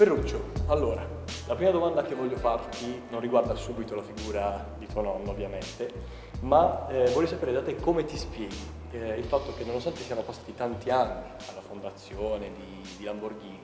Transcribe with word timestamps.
Ferruccio, 0.00 0.40
allora, 0.68 1.06
la 1.46 1.54
prima 1.54 1.70
domanda 1.72 2.00
che 2.00 2.14
voglio 2.14 2.36
farti 2.38 3.02
non 3.10 3.20
riguarda 3.20 3.54
subito 3.54 3.94
la 3.94 4.02
figura 4.02 4.74
di 4.78 4.86
tuo 4.86 5.02
nonno, 5.02 5.28
ovviamente, 5.28 5.92
ma 6.40 6.88
eh, 6.88 7.10
vorrei 7.10 7.28
sapere 7.28 7.52
da 7.52 7.60
te 7.60 7.76
come 7.76 8.06
ti 8.06 8.16
spieghi 8.16 8.56
eh, 8.92 9.18
il 9.18 9.24
fatto 9.24 9.52
che 9.54 9.62
nonostante 9.62 10.00
siano 10.00 10.22
passati 10.22 10.54
tanti 10.54 10.88
anni 10.88 11.28
alla 11.50 11.60
fondazione 11.60 12.50
di, 12.50 12.88
di 12.96 13.04
Lamborghini, 13.04 13.60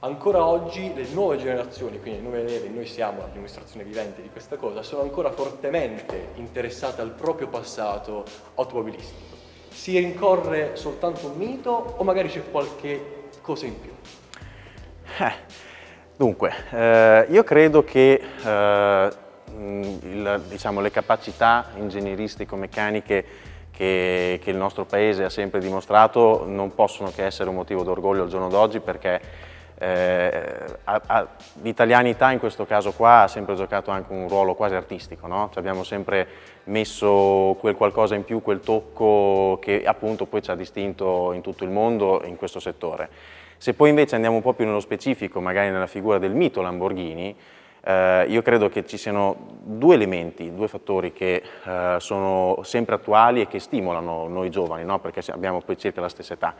ancora 0.00 0.44
oggi 0.44 0.92
le 0.94 1.06
nuove 1.12 1.36
generazioni, 1.36 2.00
quindi 2.00 2.22
nuove 2.22 2.42
leve, 2.42 2.68
noi 2.68 2.86
siamo 2.86 3.20
la 3.20 3.28
dimostrazione 3.28 3.84
vivente 3.84 4.22
di 4.22 4.30
questa 4.30 4.56
cosa, 4.56 4.82
sono 4.82 5.02
ancora 5.02 5.30
fortemente 5.30 6.30
interessate 6.34 7.02
al 7.02 7.10
proprio 7.12 7.46
passato 7.46 8.24
automobilistico. 8.56 9.36
Si 9.68 9.96
rincorre 9.96 10.74
soltanto 10.74 11.28
un 11.28 11.36
mito 11.36 11.70
o 11.70 12.02
magari 12.02 12.28
c'è 12.28 12.50
qualche 12.50 13.28
cosa 13.40 13.66
in 13.66 13.80
più? 13.80 13.92
Eh, 15.18 15.32
dunque, 16.16 16.52
eh, 16.70 17.26
io 17.30 17.44
credo 17.44 17.82
che 17.84 18.22
eh, 18.44 19.10
il, 19.58 20.42
diciamo, 20.48 20.80
le 20.80 20.90
capacità 20.90 21.70
ingegneristico-meccaniche 21.76 23.24
che, 23.70 24.40
che, 24.42 24.50
il 24.50 24.56
nostro 24.56 24.84
paese 24.84 25.24
ha 25.24 25.30
sempre 25.30 25.60
dimostrato 25.60 26.44
non 26.46 26.74
possono 26.74 27.10
che 27.10 27.24
essere 27.24 27.48
un 27.48 27.56
motivo 27.56 27.82
d'orgoglio 27.82 28.22
al 28.22 28.28
giorno 28.28 28.48
d'oggi 28.48 28.80
perché 28.80 29.20
eh, 29.82 30.78
l'italianità 31.62 32.30
in 32.30 32.38
questo 32.38 32.66
caso 32.66 32.92
qua 32.92 33.22
ha 33.22 33.28
sempre 33.28 33.54
giocato 33.54 33.90
anche 33.90 34.12
un 34.12 34.28
ruolo 34.28 34.54
quasi 34.54 34.74
artistico, 34.74 35.26
no? 35.26 35.48
cioè 35.48 35.60
abbiamo 35.60 35.84
sempre 35.84 36.26
messo 36.64 37.56
quel 37.58 37.74
qualcosa 37.74 38.14
in 38.14 38.24
più, 38.24 38.42
quel 38.42 38.60
tocco 38.60 39.58
che 39.60 39.82
appunto 39.84 40.26
poi 40.26 40.42
ci 40.42 40.50
ha 40.50 40.54
distinto 40.54 41.32
in 41.32 41.40
tutto 41.40 41.64
il 41.64 41.70
mondo 41.70 42.22
in 42.24 42.36
questo 42.36 42.60
settore. 42.60 43.38
Se 43.60 43.74
poi 43.74 43.90
invece 43.90 44.14
andiamo 44.14 44.36
un 44.36 44.40
po' 44.40 44.54
più 44.54 44.64
nello 44.64 44.80
specifico, 44.80 45.38
magari 45.38 45.68
nella 45.68 45.86
figura 45.86 46.16
del 46.16 46.32
mito 46.32 46.62
Lamborghini, 46.62 47.36
eh, 47.84 48.24
io 48.26 48.40
credo 48.40 48.70
che 48.70 48.86
ci 48.86 48.96
siano 48.96 49.36
due 49.62 49.96
elementi, 49.96 50.54
due 50.54 50.66
fattori 50.66 51.12
che 51.12 51.42
eh, 51.66 51.96
sono 51.98 52.60
sempre 52.62 52.94
attuali 52.94 53.42
e 53.42 53.48
che 53.48 53.58
stimolano 53.58 54.28
noi 54.28 54.48
giovani, 54.48 54.82
no? 54.84 54.98
perché 54.98 55.30
abbiamo 55.30 55.60
poi 55.60 55.76
circa 55.76 56.00
la 56.00 56.08
stessa 56.08 56.32
età. 56.32 56.54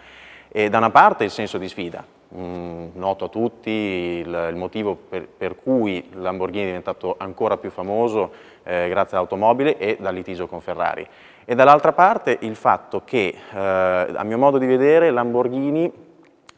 E 0.46 0.68
da 0.68 0.76
una 0.76 0.90
parte 0.90 1.24
il 1.24 1.30
senso 1.30 1.56
di 1.56 1.70
sfida, 1.70 2.04
mm, 2.36 2.88
noto 2.92 3.24
a 3.24 3.28
tutti 3.28 3.70
il, 3.70 4.48
il 4.50 4.56
motivo 4.56 4.94
per, 4.94 5.26
per, 5.26 5.56
cui 5.56 6.06
Lamborghini 6.12 6.64
è 6.64 6.66
diventato 6.66 7.14
ancora 7.16 7.56
più 7.56 7.70
famoso 7.70 8.30
eh, 8.62 8.90
grazie 8.90 9.16
all'automobile 9.16 9.78
e 9.78 9.96
dal 9.98 10.12
litigio 10.12 10.46
con 10.46 10.60
Ferrari. 10.60 11.08
E 11.46 11.54
dall'altra 11.54 11.94
parte 11.94 12.36
il 12.42 12.56
fatto 12.56 13.00
che, 13.06 13.34
eh, 13.54 13.58
a 13.58 14.22
mio 14.22 14.36
modo 14.36 14.58
di 14.58 14.66
vedere, 14.66 15.10
Lamborghini 15.10 16.08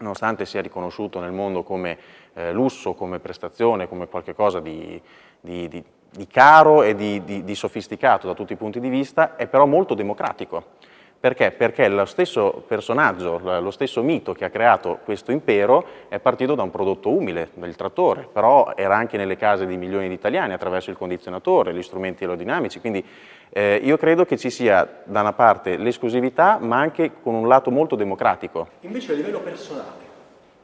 nonostante 0.02 0.44
sia 0.44 0.60
riconosciuto 0.60 1.20
nel 1.20 1.32
mondo 1.32 1.62
come 1.62 1.96
eh, 2.34 2.52
lusso, 2.52 2.92
come 2.92 3.20
prestazione, 3.20 3.88
come 3.88 4.08
qualcosa 4.08 4.60
di, 4.60 5.00
di, 5.40 5.68
di, 5.68 5.82
di 6.10 6.26
caro 6.26 6.82
e 6.82 6.94
di, 6.94 7.54
sofisticato 7.54 8.26
da 8.26 8.34
tutti 8.34 8.52
i 8.52 8.56
punti 8.56 8.80
di 8.80 8.88
vista, 8.88 9.36
è 9.36 9.46
però 9.46 9.64
molto 9.64 9.94
democratico. 9.94 10.90
Perché? 11.22 11.52
Perché 11.52 11.86
lo 11.86 12.04
stesso 12.04 12.64
personaggio, 12.66 13.38
lo 13.38 13.70
stesso 13.70 14.02
mito 14.02 14.32
che 14.32 14.44
ha 14.44 14.50
creato 14.50 14.98
questo 15.04 15.30
impero 15.30 15.84
è 16.08 16.18
partito 16.18 16.56
da 16.56 16.64
un 16.64 16.70
prodotto 16.72 17.10
umile, 17.10 17.50
del 17.54 17.76
trattore, 17.76 18.26
però 18.32 18.72
era 18.74 18.96
anche 18.96 19.16
nelle 19.16 19.36
case 19.36 19.64
di 19.64 19.76
milioni 19.76 20.08
di 20.08 20.14
italiani 20.14 20.52
attraverso 20.52 20.90
il 20.90 20.96
condizionatore, 20.96 21.72
gli 21.74 21.82
strumenti 21.84 22.24
aerodinamici, 22.24 22.80
quindi 22.80 23.06
eh, 23.50 23.80
io 23.84 23.96
credo 23.98 24.24
che 24.24 24.36
ci 24.36 24.50
sia 24.50 25.02
da 25.04 25.20
una 25.20 25.32
parte 25.32 25.76
l'esclusività 25.76 26.58
ma 26.60 26.80
anche 26.80 27.12
con 27.22 27.34
un 27.34 27.46
lato 27.46 27.70
molto 27.70 27.94
democratico. 27.94 28.66
Invece 28.80 29.12
a 29.12 29.14
livello 29.14 29.38
personale, 29.42 30.02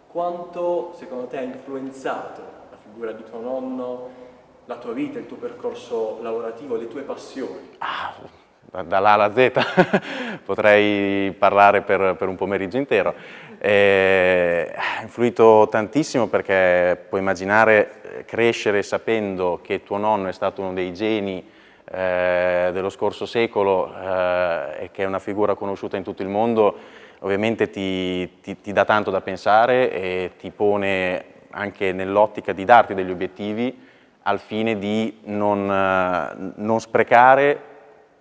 quanto 0.09 0.93
secondo 0.97 1.27
te 1.27 1.39
ha 1.39 1.43
influenzato 1.43 2.43
la 2.69 2.77
figura 2.83 3.13
di 3.13 3.23
tuo 3.23 3.39
nonno, 3.39 4.09
la 4.65 4.77
tua 4.79 4.93
vita, 4.93 5.21
il 5.21 5.27
tuo 5.27 5.37
percorso 5.37 6.19
lavorativo, 6.21 6.75
le 6.75 6.89
tue 6.89 7.03
passioni? 7.03 7.77
Ah, 7.79 8.13
dall'A 8.71 9.11
alla 9.11 9.33
Z 9.33 9.51
potrei 10.45 11.33
parlare 11.33 11.83
per, 11.83 12.15
per, 12.17 12.29
un 12.29 12.37
pomeriggio 12.37 12.77
intero. 12.77 13.15
Eh, 13.59 14.73
ha 14.77 15.03
influito 15.03 15.67
tantissimo 15.71 16.29
perché 16.29 17.07
puoi 17.09 17.21
immaginare 17.21 17.91
eh, 18.03 18.25
crescere 18.25 18.83
sapendo 18.83 19.61
che 19.63 19.83
tuo 19.83 19.97
nonno 19.97 20.29
è 20.29 20.33
stato 20.33 20.61
uno 20.63 20.73
dei 20.73 20.93
geni 20.93 21.45
eh, 21.91 22.71
dello 22.73 22.91
scorso 22.91 23.27
secolo 23.27 23.93
eh, 23.95 24.85
e 24.85 24.91
che 24.93 25.03
è 25.03 25.07
una 25.07 25.19
figura 25.19 25.55
conosciuta 25.55 25.97
in 25.97 26.05
tutto 26.05 26.23
il 26.23 26.29
mondo, 26.29 26.77
ovviamente 27.21 27.71
ti, 27.71 28.41
ti, 28.41 28.61
ti 28.61 28.73
dà 28.73 28.85
tanto 28.85 29.11
da 29.11 29.23
pensare 29.23 29.91
e 29.91 30.33
ti 30.39 30.51
pone 30.51 31.25
anche 31.51 31.93
nell'ottica 31.93 32.53
di 32.53 32.65
darti 32.65 32.95
degli 32.95 33.11
obiettivi 33.11 33.87
al 34.23 34.39
fine 34.39 34.79
di 34.79 35.21
non, 35.25 35.71
eh, 35.71 36.53
non 36.57 36.79
sprecare 36.81 37.68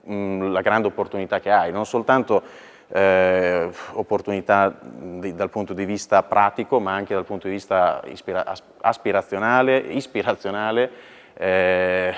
mh, 0.07 0.51
la 0.51 0.61
grande 0.61 0.87
opportunità 0.87 1.39
che 1.39 1.51
hai, 1.51 1.71
non 1.71 1.85
soltanto 1.85 2.41
eh, 2.89 3.69
opportunità 3.93 4.73
di, 4.81 5.35
dal 5.35 5.49
punto 5.49 5.73
di 5.73 5.85
vista 5.85 6.23
pratico, 6.23 6.79
ma 6.79 6.93
anche 6.93 7.13
dal 7.13 7.25
punto 7.25 7.47
di 7.47 7.53
vista 7.53 8.01
ispira 8.05 8.45
aspirazionale, 8.81 9.77
ispirazionale, 9.77 10.91
eh, 11.33 12.13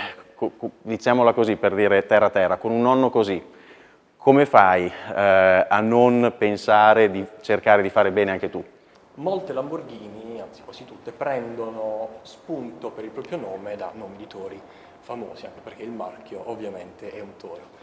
diciamola 0.82 1.34
così 1.34 1.56
per 1.56 1.74
dire 1.74 2.06
terra 2.06 2.30
terra, 2.30 2.58
con 2.58 2.72
un 2.72 2.82
nonno 2.82 3.10
così, 3.10 3.44
come 4.18 4.46
fai 4.46 4.86
eh, 5.16 5.66
a 5.68 5.80
non 5.80 6.34
pensare 6.38 7.10
di 7.10 7.26
cercare 7.42 7.82
di 7.82 7.90
fare 7.90 8.12
bene 8.12 8.32
anche 8.32 8.50
tu? 8.50 8.64
Molte 9.16 9.52
Lamborghini, 9.52 10.40
anzi 10.40 10.62
quasi 10.64 10.86
tutte, 10.86 11.12
prendono 11.12 12.20
spunto 12.22 12.90
per 12.92 13.04
il 13.04 13.10
proprio 13.10 13.38
nome 13.38 13.76
da 13.76 13.92
nomi 13.94 14.16
di 14.16 14.28
tori 14.28 14.62
famosi, 15.00 15.46
anche 15.46 15.60
perché 15.62 15.84
il 15.84 15.90
marchio 15.90 16.50
ovviamente 16.50 17.12
è 17.12 17.20
un 17.20 17.36
toro. 17.38 17.78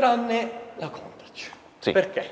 Tranne 0.00 0.50
la 0.76 0.88
Countach. 0.88 1.50
Sì. 1.78 1.92
Perché? 1.92 2.30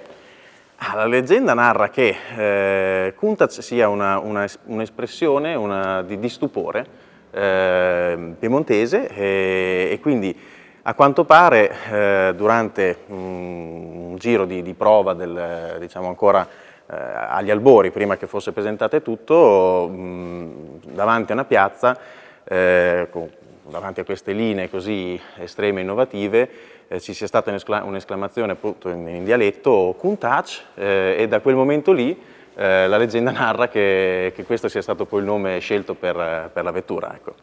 Ah, 0.76 0.96
la 0.96 1.04
leggenda 1.04 1.52
narra 1.52 1.90
che 1.90 2.16
eh, 2.34 3.12
Countach 3.14 3.62
sia 3.62 3.90
un'espressione 3.90 5.54
una, 5.54 5.76
una 5.82 6.02
di, 6.02 6.18
di 6.18 6.28
stupore 6.30 6.86
eh, 7.30 8.34
piemontese 8.38 9.08
e, 9.08 9.88
e, 9.92 10.00
quindi 10.00 10.34
a 10.80 10.94
quanto 10.94 11.24
pare 11.24 11.76
eh, 11.90 12.32
durante 12.34 13.00
un, 13.08 14.12
un, 14.12 14.16
giro 14.16 14.46
di, 14.46 14.62
di 14.62 14.72
prova 14.72 15.12
del, 15.12 15.76
diciamo 15.78 16.08
ancora 16.08 16.48
eh, 16.90 16.96
agli 16.96 17.50
albori 17.50 17.90
prima 17.90 18.16
che 18.16 18.26
fosse 18.26 18.52
presentato 18.52 19.02
tutto 19.02 19.88
mh, 19.88 20.92
davanti 20.94 21.32
a 21.32 21.34
una 21.34 21.44
piazza 21.44 21.98
eh, 22.44 23.08
con, 23.10 23.28
davanti 23.68 24.00
a 24.00 24.04
queste 24.04 24.32
linee 24.32 24.70
così 24.70 25.20
estreme 25.36 25.80
e 25.80 25.82
innovative 25.82 26.50
eh, 26.88 27.00
ci 27.00 27.12
sia 27.12 27.26
stata 27.26 27.50
un'esclamazione 27.50 28.52
appunto 28.52 28.88
in, 28.88 29.06
in 29.06 29.24
dialetto 29.24 29.94
Countach 29.98 30.64
eh, 30.74 31.16
e 31.18 31.28
da 31.28 31.40
quel 31.40 31.54
momento 31.54 31.92
lì 31.92 32.18
eh, 32.54 32.88
la 32.88 32.96
leggenda 32.96 33.30
narra 33.30 33.68
che, 33.68 34.32
che, 34.34 34.44
questo 34.44 34.68
sia 34.68 34.82
stato 34.82 35.04
poi 35.04 35.20
il 35.20 35.26
nome 35.26 35.58
scelto 35.60 35.94
per, 35.94 36.50
per 36.52 36.64
la 36.64 36.70
vettura. 36.72 37.14
Ecco. 37.14 37.34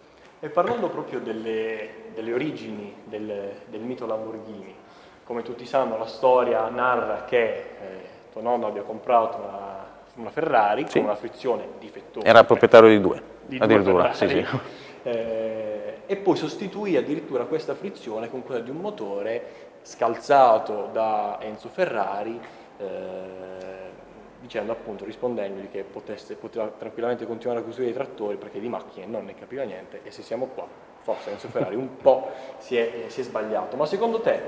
E 0.42 0.50
parlando 0.50 0.90
proprio 0.90 1.20
delle, 1.20 1.90
delle 2.14 2.34
origini 2.34 2.94
del, 3.06 3.52
del, 3.66 3.82
mito 3.82 4.06
Lamborghini, 4.06 4.76
come 5.24 5.42
tutti 5.42 5.66
sanno 5.66 5.98
la 5.98 6.08
storia 6.08 6.68
narra 6.68 7.24
che 7.24 7.44
eh, 7.44 7.66
tuo 8.32 8.42
nonno 8.42 8.68
abbia 8.68 8.82
comprato 8.82 9.38
una, 9.38 9.86
una 10.16 10.30
Ferrari 10.32 10.86
sì. 10.88 10.98
con 10.98 11.04
una 11.04 11.16
frizione 11.16 11.66
difettosa. 11.80 12.26
Era 12.28 12.44
proprietario 12.44 12.90
di 12.90 13.00
due, 13.00 13.22
di 13.46 13.58
addirittura. 13.60 14.14
Sì, 14.14 14.28
sì. 14.28 14.46
Eh, 15.04 15.98
e 16.06 16.16
poi 16.16 16.36
sostituì 16.36 16.98
addirittura 16.98 17.46
questa 17.46 17.76
frizione 17.76 18.30
con 18.30 18.44
quella 18.44 18.62
di 18.62 18.70
un 18.70 18.78
motore 18.78 19.44
scalzato 19.82 20.90
da 20.92 21.38
Enzo 21.42 21.70
Ferrari 21.70 22.40
eh, 22.78 23.94
dicendo 24.40 24.72
appunto, 24.72 25.06
rispondendogli 25.06 25.70
che 25.72 25.84
potesse, 25.84 26.36
poteva 26.36 26.68
tranquillamente 26.68 27.26
continuare 27.26 27.62
a 27.62 27.64
costruire 27.64 27.92
i 27.92 27.96
trattori 27.96 28.38
perché 28.38 28.60
di 28.60 28.68
macchine 28.68 29.06
non 29.06 29.26
ne 29.26 29.34
capiva 29.34 29.64
niente 29.64 30.02
e 30.04 30.12
se 30.12 30.22
siamo 30.22 30.48
qua, 30.48 30.68
forse 31.02 31.32
Enzo 31.32 31.48
Ferrari 31.48 31.76
un 31.76 31.98
po' 31.98 32.30
si 32.58 32.78
è, 32.78 33.06
si 33.08 33.22
è 33.22 33.24
sbagliato. 33.24 33.76
Ma 33.76 33.86
secondo 33.86 34.22
te, 34.22 34.42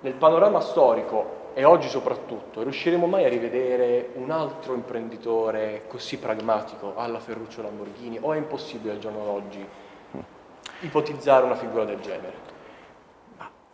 nel 0.00 0.14
panorama 0.14 0.60
storico 0.60 1.44
e 1.58 1.64
oggi 1.64 1.88
soprattutto, 1.88 2.62
riusciremo 2.62 3.06
mai 3.06 3.24
a 3.24 3.30
rivedere 3.30 4.10
un 4.16 4.30
altro 4.30 4.74
imprenditore 4.74 5.84
così 5.88 6.18
pragmatico 6.18 6.92
alla 6.96 7.18
Ferruccio 7.18 7.62
Lamborghini 7.62 8.18
o 8.20 8.34
è 8.34 8.36
impossibile 8.36 8.92
al 8.92 8.98
giorno 8.98 9.24
d'oggi 9.24 9.66
ipotizzare 10.80 11.46
una 11.46 11.54
figura 11.54 11.84
del 11.84 11.98
genere? 12.00 12.34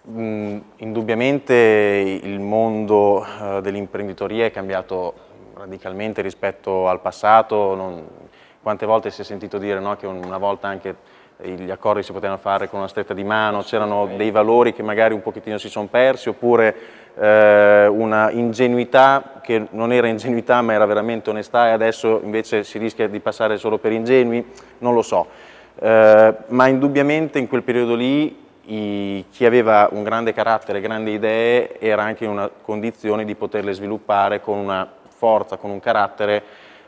Mm, 0.09 0.59
indubbiamente 0.77 2.21
il 2.23 2.39
mondo 2.39 3.27
uh, 3.27 3.61
dell'imprenditoria 3.61 4.45
è 4.45 4.53
cambiato 4.53 5.15
radicalmente 5.55 6.23
rispetto 6.23 6.87
al 6.87 7.01
passato, 7.01 7.75
non, 7.75 8.07
quante 8.63 8.87
volte 8.87 9.11
si 9.11 9.23
è 9.23 9.25
sentito 9.25 9.59
dire 9.59 9.81
no, 9.81 9.97
che 9.97 10.07
una 10.07 10.39
volta 10.39 10.69
anche 10.69 10.95
gli 11.41 11.71
accordi 11.71 12.03
si 12.03 12.13
potevano 12.13 12.39
fare 12.39 12.69
con 12.69 12.79
una 12.79 12.89
stretta 12.89 13.15
di 13.15 13.25
mano, 13.25 13.63
c'erano 13.63 14.09
dei 14.17 14.31
valori 14.31 14.73
che 14.73 14.83
magari 14.83 15.15
un 15.15 15.23
pochettino 15.23 15.59
si 15.59 15.69
sono 15.69 15.87
persi, 15.87 16.29
oppure 16.29 16.75
eh, 17.19 17.87
una 17.87 18.31
ingenuità 18.31 19.41
che 19.43 19.67
non 19.71 19.93
era 19.93 20.07
ingenuità 20.07 20.63
ma 20.63 20.73
era 20.73 20.87
veramente 20.87 21.31
onestà 21.31 21.69
e 21.69 21.71
adesso 21.73 22.21
invece 22.23 22.65
si 22.65 22.79
rischia 22.79 23.09
di 23.09 23.21
passare 23.21 23.57
solo 23.57 23.79
per 23.79 23.93
ingenui, 23.93 24.45
non 24.79 24.95
lo 24.95 25.03
so. 25.03 25.27
Eh, 25.79 26.35
ma 26.49 26.67
indubbiamente 26.69 27.39
in 27.39 27.49
quel 27.49 27.63
periodo 27.63 27.95
lì 27.95 28.41
i, 28.67 29.25
chi 29.31 29.45
aveva 29.45 29.89
un 29.91 30.03
grande 30.03 30.33
carattere, 30.33 30.81
grandi 30.81 31.13
idee, 31.13 31.81
era 31.81 32.03
anche 32.03 32.25
in 32.25 32.31
una 32.31 32.49
condizione 32.49 33.25
di 33.25 33.35
poterle 33.35 33.73
sviluppare 33.73 34.41
con 34.41 34.59
una 34.59 34.89
forza, 35.09 35.57
con 35.57 35.71
un 35.71 35.81
carattere 35.81 36.43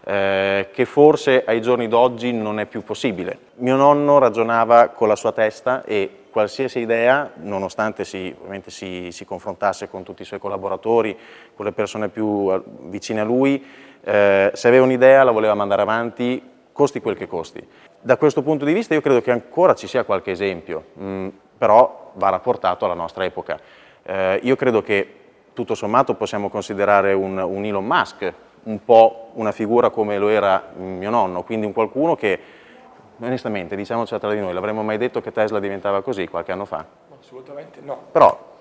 eh, 0.06 0.69
che 0.73 0.85
forse 0.85 1.45
ai 1.47 1.62
giorni 1.62 1.89
d'oggi 1.89 2.33
non 2.33 2.61
è 2.61 2.67
più 2.67 2.83
possibile. 2.83 3.39
Mio 3.56 3.77
nonno 3.77 4.19
ragionava 4.19 4.89
con 4.89 5.09
la 5.09 5.17
sua 5.17 5.33
testa 5.33 5.83
e 5.85 6.25
qualsiasi 6.31 6.81
idea, 6.81 7.31
nonostante 7.37 8.05
si, 8.05 8.35
si, 8.67 9.09
si, 9.12 9.25
confrontasse 9.25 9.89
con 9.89 10.03
tutti 10.03 10.23
i 10.23 10.25
suoi 10.25 10.41
collaboratori, 10.41 11.17
con 11.55 11.65
le 11.65 11.73
persone 11.73 12.09
più 12.09 12.51
eh, 12.51 12.61
vicine 12.83 13.21
a 13.21 13.25
lui, 13.25 13.65
eh, 14.03 14.51
se 14.53 14.69
aveva 14.69 14.85
un'idea 14.85 15.23
la 15.23 15.31
voleva 15.31 15.55
mandare 15.55 15.83
avanti, 15.83 16.43
costi 16.73 17.00
quel 17.00 17.17
che 17.17 17.27
costi. 17.27 17.67
Da 18.00 18.17
questo 18.17 18.43
punto 18.43 18.65
di 18.65 18.73
vista 18.75 18.93
io 18.93 19.00
credo 19.00 19.23
che 19.23 19.31
ancora 19.31 19.75
ci 19.75 19.87
sia 19.87 20.05
qualche 20.05 20.33
esempio, 20.33 20.87
mh, 20.95 21.05
mm, 21.05 21.29
però 21.57 22.11
va 22.15 22.29
rapportato 22.29 22.85
alla 22.85 22.95
nostra 22.95 23.25
epoca. 23.25 23.59
Eh, 24.03 24.41
io 24.43 24.57
credo 24.57 24.83
che 24.83 25.15
tutto 25.55 25.75
sommato 25.75 26.15
possiamo 26.15 26.50
considerare 26.50 27.12
un, 27.15 27.39
un 27.39 27.65
Elon 27.65 27.87
Musk 27.87 28.35
un 28.64 28.84
po' 28.84 29.31
una 29.34 29.52
figura 29.52 29.90
come 29.90 30.19
lo 30.19 30.28
era 30.28 30.70
mio 30.76 31.11
nonno, 31.11 31.43
quindi 31.43 31.66
un 31.66 31.72
qualcuno 31.72 32.14
che 32.14 32.40
onestamente, 33.20 33.76
diciamoci 33.76 34.19
tra 34.19 34.32
di 34.32 34.40
noi, 34.40 34.52
l'avremmo 34.52 34.82
mai 34.82 34.99
detto 34.99 35.20
che 35.20 35.32
Tesla 35.32 35.61
diventava 35.61 36.02
così 36.02 36.28
qualche 36.28 36.52
anno 36.52 36.64
fa? 36.64 36.84
Assolutamente 37.19 37.81
no. 37.82 38.06
Però 38.11 38.52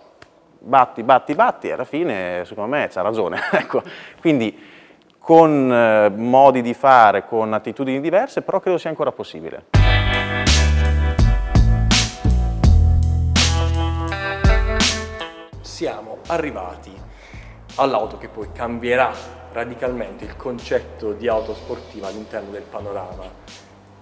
batti, 0.60 1.04
batti, 1.04 1.36
batti, 1.36 1.72
alla 1.72 1.86
fine 1.86 2.44
secondo 2.46 2.76
me 2.76 2.88
c'ha 2.90 3.02
ragione. 3.02 3.40
ecco. 3.52 3.82
Quindi 4.20 4.72
con 5.18 5.72
eh, 5.72 6.10
modi 6.10 6.62
di 6.62 6.74
fare, 6.74 7.26
con 7.26 7.54
attitudini 7.54 8.02
diverse, 8.02 8.42
però 8.42 8.60
credo 8.60 8.78
sia 8.78 8.90
ancora 8.90 9.12
possibile. 9.12 9.66
Siamo 15.62 16.18
arrivati 16.28 16.94
all'auto 17.76 18.18
che 18.18 18.28
poi 18.28 18.50
cambierà 18.52 19.42
radicalmente 19.54 20.26
il 20.26 20.36
concetto 20.36 21.14
di 21.14 21.28
auto 21.28 21.54
sportiva 21.54 22.08
all'interno 22.08 22.52
del 22.52 22.64
panorama 22.64 23.24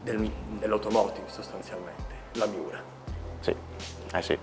del, 0.02 0.32
dell'automotive 0.58 1.28
sostanzialmente, 1.28 2.16
la 2.34 2.46
Miura. 2.46 2.82
Sì, 3.42 3.56
eh 4.14 4.22
sì. 4.22 4.38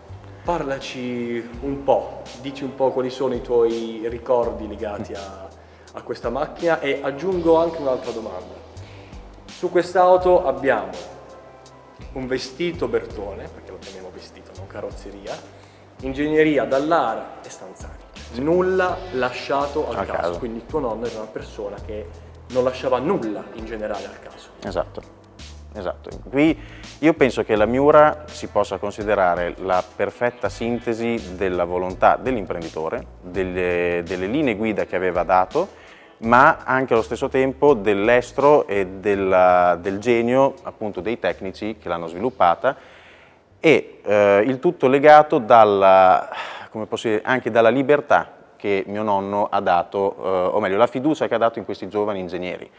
Parlaci 0.44 1.46
un 1.62 1.82
po', 1.82 2.22
dici 2.40 2.62
un 2.62 2.74
po' 2.74 2.90
quali 2.90 3.10
sono 3.10 3.34
i 3.34 3.40
tuoi 3.40 4.06
ricordi 4.08 4.68
legati 4.68 5.12
a, 5.14 5.48
a 5.92 6.02
questa 6.02 6.30
macchina 6.30 6.80
e 6.80 7.00
aggiungo 7.02 7.56
anche 7.56 7.78
un'altra 7.78 8.12
domanda. 8.12 8.54
Su 9.46 9.70
quest'auto 9.70 10.46
abbiamo 10.46 10.90
un 12.12 12.26
vestito 12.26 12.86
Bertone, 12.86 13.48
perché 13.48 13.70
lo 13.70 13.78
chiamiamo 13.78 14.10
vestito, 14.12 14.50
non 14.56 14.66
carrozzeria, 14.66 15.36
ingegneria 16.00 16.64
Dallara 16.64 17.40
e 17.42 17.50
Stanzani. 17.50 18.07
Nulla 18.34 18.96
lasciato 19.12 19.88
al 19.88 20.06
caso. 20.06 20.12
caso, 20.12 20.38
quindi 20.38 20.64
tuo 20.66 20.80
nonno 20.80 21.06
era 21.06 21.18
una 21.18 21.28
persona 21.28 21.76
che 21.84 22.06
non 22.50 22.64
lasciava 22.64 22.98
nulla 22.98 23.44
in 23.54 23.64
generale 23.64 24.06
al 24.06 24.20
caso. 24.20 24.48
Esatto. 24.62 25.16
Esatto, 25.74 26.10
qui 26.30 26.58
io 27.00 27.12
penso 27.12 27.44
che 27.44 27.54
la 27.54 27.66
Miura 27.66 28.24
si 28.26 28.48
possa 28.48 28.78
considerare 28.78 29.54
la 29.58 29.84
perfetta 29.94 30.48
sintesi 30.48 31.36
della 31.36 31.64
volontà 31.64 32.16
dell'imprenditore, 32.16 33.04
delle, 33.20 34.02
delle, 34.04 34.26
linee 34.26 34.56
guida 34.56 34.86
che 34.86 34.96
aveva 34.96 35.24
dato, 35.24 35.68
ma 36.20 36.58
anche 36.64 36.94
allo 36.94 37.02
stesso 37.02 37.28
tempo 37.28 37.74
dell'estro 37.74 38.66
e 38.66 38.86
della, 38.98 39.78
del 39.80 39.98
genio 39.98 40.54
appunto 40.62 41.00
dei 41.00 41.18
tecnici 41.18 41.76
che 41.76 41.88
l'hanno 41.88 42.08
sviluppata 42.08 42.74
e 43.60 44.00
eh, 44.02 44.42
il 44.46 44.58
tutto 44.58 44.88
legato 44.88 45.38
dalla, 45.38 46.28
dire, 46.70 47.20
anche 47.22 47.50
dalla 47.50 47.70
libertà 47.70 48.32
che 48.56 48.84
mio 48.86 49.02
nonno 49.02 49.46
ha 49.50 49.60
dato, 49.60 50.16
eh, 50.18 50.56
o 50.56 50.60
meglio 50.60 50.76
la 50.76 50.86
fiducia 50.86 51.28
che 51.28 51.34
ha 51.34 51.38
dato 51.38 51.58
in 51.58 51.64
questi 51.64 51.88
giovani 51.88 52.20
ingegneri 52.20 52.70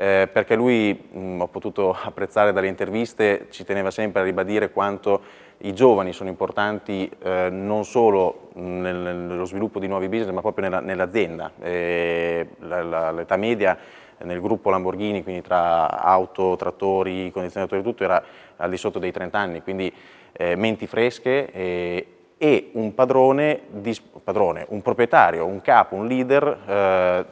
eh, 0.00 0.28
perché 0.32 0.54
lui, 0.54 0.94
mh, 0.94 1.40
ho 1.40 1.48
potuto 1.48 1.90
apprezzare 2.00 2.52
dalle 2.52 2.68
interviste, 2.68 3.48
ci 3.50 3.64
teneva 3.64 3.90
sempre 3.90 4.20
a 4.20 4.24
ribadire 4.24 4.70
quanto 4.70 5.46
i 5.62 5.74
giovani 5.74 6.12
sono 6.12 6.28
importanti 6.28 7.10
eh, 7.20 7.48
non 7.50 7.84
solo 7.84 8.50
nel, 8.54 8.94
nello 8.94 9.44
sviluppo 9.44 9.80
di 9.80 9.88
nuovi 9.88 10.08
business, 10.08 10.32
ma 10.32 10.40
proprio 10.40 10.68
nell'azienda. 10.80 11.50
Nell 11.58 12.46
L'età 12.60 13.36
media 13.36 13.76
nel 14.18 14.40
gruppo 14.40 14.70
Lamborghini, 14.70 15.24
quindi 15.24 15.42
tra 15.42 16.00
auto, 16.00 16.54
trattori, 16.56 17.32
condizionatori 17.32 17.80
e 17.80 17.84
tutto, 17.84 18.04
era 18.04 18.22
al 18.56 18.70
di 18.70 18.76
sotto 18.76 19.00
dei 19.00 19.10
30 19.10 19.36
anni, 19.36 19.62
quindi 19.62 19.92
eh, 20.32 20.54
menti 20.54 20.86
fresche 20.86 21.50
e, 21.50 22.06
e 22.38 22.70
un 22.74 22.94
padrone, 22.94 23.60
padrone, 24.22 24.64
un 24.68 24.80
proprietario, 24.80 25.44
un 25.44 25.60
capo, 25.60 25.96
un 25.96 26.06
leader 26.06 26.58
eh, 26.66 27.24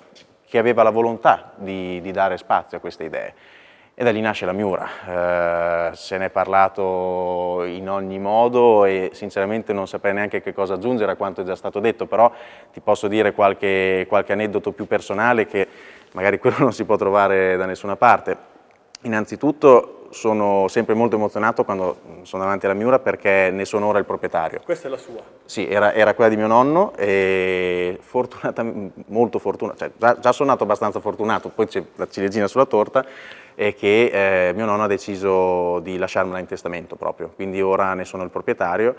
che 0.46 0.58
aveva 0.58 0.82
la 0.82 0.90
volontà 0.90 1.52
di, 1.56 2.00
di 2.00 2.10
dare 2.10 2.36
spazio 2.36 2.76
a 2.76 2.80
queste 2.80 3.04
idee. 3.04 3.34
E 3.98 4.04
da 4.04 4.10
lì 4.10 4.20
nasce 4.20 4.44
la 4.44 4.52
Miura, 4.52 4.86
eh, 5.90 5.96
se 5.96 6.18
ne 6.18 6.26
è 6.26 6.30
parlato 6.30 7.62
in 7.64 7.88
ogni 7.88 8.18
modo 8.18 8.84
e 8.84 9.10
sinceramente 9.14 9.72
non 9.72 9.88
saprei 9.88 10.12
neanche 10.12 10.42
che 10.42 10.52
cosa 10.52 10.74
aggiungere 10.74 11.12
a 11.12 11.16
quanto 11.16 11.40
è 11.40 11.44
già 11.44 11.56
stato 11.56 11.80
detto, 11.80 12.04
però 12.04 12.30
ti 12.74 12.80
posso 12.80 13.08
dire 13.08 13.32
qualche, 13.32 14.04
qualche 14.06 14.34
aneddoto 14.34 14.72
più 14.72 14.86
personale 14.86 15.46
che 15.46 15.66
magari 16.12 16.38
quello 16.38 16.56
non 16.58 16.74
si 16.74 16.84
può 16.84 16.96
trovare 16.96 17.56
da 17.56 17.64
nessuna 17.64 17.96
parte. 17.96 18.36
Innanzitutto 19.02 19.95
sono 20.16 20.66
sempre 20.68 20.94
molto 20.94 21.16
emozionato 21.16 21.62
quando 21.62 21.98
sono 22.22 22.42
davanti 22.42 22.64
alla 22.64 22.74
Miura 22.74 22.98
perché 22.98 23.50
ne 23.52 23.66
sono 23.66 23.86
ora 23.86 23.98
il 23.98 24.06
proprietario. 24.06 24.62
Questa 24.64 24.88
è 24.88 24.90
la 24.90 24.96
sua? 24.96 25.20
Sì, 25.44 25.68
era, 25.68 25.92
era 25.92 26.14
quella 26.14 26.30
di 26.30 26.36
mio 26.36 26.46
nonno 26.46 26.96
e 26.96 27.98
fortunata, 28.00 28.64
molto 29.08 29.38
fortunato, 29.38 29.76
cioè 29.78 29.90
già, 29.94 30.18
già 30.18 30.32
sono 30.32 30.48
nato 30.48 30.64
abbastanza 30.64 31.00
fortunato, 31.00 31.50
poi 31.50 31.66
c'è 31.66 31.82
la 31.96 32.08
ciliegina 32.08 32.48
sulla 32.48 32.64
torta 32.64 33.04
e 33.54 33.74
che 33.74 34.48
eh, 34.48 34.52
mio 34.54 34.64
nonno 34.64 34.84
ha 34.84 34.88
deciso 34.88 35.80
di 35.80 35.98
lasciarmela 35.98 36.38
in 36.38 36.46
testamento 36.46 36.96
proprio, 36.96 37.30
quindi 37.34 37.60
ora 37.60 37.92
ne 37.92 38.06
sono 38.06 38.22
il 38.22 38.30
proprietario 38.30 38.96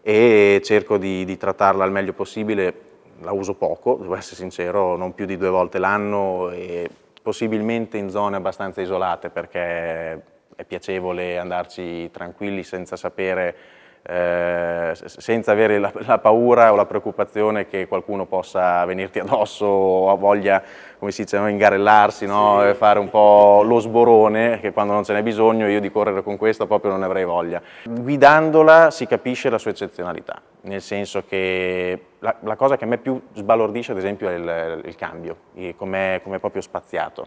e 0.00 0.60
cerco 0.64 0.96
di, 0.96 1.24
di 1.24 1.36
trattarla 1.36 1.82
al 1.82 1.90
meglio 1.90 2.12
possibile, 2.12 2.90
la 3.20 3.32
uso 3.32 3.54
poco, 3.54 3.98
devo 4.00 4.14
essere 4.14 4.36
sincero, 4.36 4.96
non 4.96 5.12
più 5.12 5.26
di 5.26 5.36
due 5.36 5.48
volte 5.48 5.78
l'anno 5.78 6.50
e 6.50 6.88
possibilmente 7.20 7.98
in 7.98 8.10
zone 8.10 8.36
abbastanza 8.36 8.80
isolate 8.80 9.30
perché 9.30 10.30
è 10.56 10.64
piacevole 10.64 11.38
andarci 11.38 12.10
tranquilli 12.10 12.62
senza 12.62 12.96
sapere, 12.96 13.54
eh, 14.02 14.92
senza 14.94 15.52
avere 15.52 15.78
la, 15.78 15.92
la, 15.94 16.18
paura 16.18 16.72
o 16.72 16.76
la 16.76 16.86
preoccupazione 16.86 17.66
che 17.66 17.86
qualcuno 17.86 18.26
possa 18.26 18.84
venirti 18.84 19.18
addosso 19.20 19.64
o 19.64 20.16
voglia, 20.16 20.62
come 20.98 21.10
si 21.10 21.22
dice, 21.22 21.38
no, 21.38 21.48
ingarellarsi 21.48 22.26
no? 22.26 22.62
sì. 22.66 22.74
fare 22.74 22.98
un 22.98 23.10
po' 23.10 23.62
lo 23.64 23.78
sborone, 23.78 24.60
che 24.60 24.72
quando 24.72 24.92
non 24.92 25.04
ce 25.04 25.12
n'è 25.12 25.22
bisogno 25.22 25.68
io 25.68 25.80
di 25.80 25.90
correre 25.90 26.22
con 26.22 26.36
questa 26.36 26.66
proprio 26.66 26.90
non 26.90 27.00
ne 27.00 27.06
avrei 27.06 27.24
voglia. 27.24 27.62
Guidandola 27.84 28.90
si 28.90 29.06
capisce 29.06 29.50
la 29.50 29.58
sua 29.58 29.70
eccezionalità, 29.70 30.40
nel 30.62 30.82
senso 30.82 31.24
che 31.26 32.06
la, 32.18 32.36
la 32.40 32.56
cosa 32.56 32.76
che 32.76 32.84
a 32.84 32.86
me 32.88 32.98
più 32.98 33.20
sbalordisce 33.32 33.92
ad 33.92 33.98
esempio 33.98 34.28
è 34.28 34.34
il, 34.34 34.82
il 34.84 34.96
cambio, 34.96 35.36
come 35.76 36.20
è 36.22 36.38
proprio 36.38 36.62
spaziato 36.62 37.26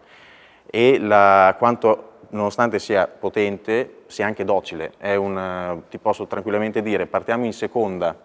e 0.69 0.99
la, 0.99 1.55
quanto 1.57 2.13
nonostante 2.29 2.79
sia 2.79 3.07
potente, 3.07 4.03
sia 4.07 4.25
anche 4.25 4.43
docile. 4.43 4.93
Un, 5.01 5.81
ti 5.89 5.97
posso 5.97 6.25
tranquillamente 6.27 6.81
dire, 6.81 7.05
partiamo 7.05 7.45
in 7.45 7.53
seconda 7.53 8.15